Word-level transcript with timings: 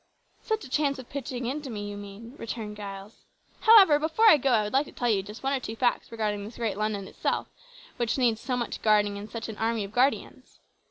"Such 0.41 0.65
a 0.65 0.67
chance 0.67 0.97
of 0.97 1.11
pitching 1.11 1.45
into 1.45 1.69
me, 1.69 1.87
you 1.87 1.95
mean," 1.95 2.33
returned 2.39 2.77
Giles. 2.77 3.25
"However, 3.59 3.99
before 3.99 4.27
I 4.27 4.37
go 4.37 4.49
I 4.49 4.63
would 4.63 4.73
like 4.73 4.87
to 4.87 4.91
tell 4.91 5.07
you 5.07 5.21
just 5.21 5.43
one 5.43 5.53
or 5.53 5.59
two 5.59 5.75
facts 5.75 6.11
regarding 6.11 6.43
this 6.43 6.57
great 6.57 6.75
London 6.75 7.07
itself, 7.07 7.49
which 7.97 8.17
needs 8.17 8.41
so 8.41 8.57
much 8.57 8.81
guarding 8.81 9.15
and 9.19 9.29
such 9.29 9.47
an 9.47 9.57
army 9.57 9.83
of 9.83 9.91
guardians. 9.91 10.59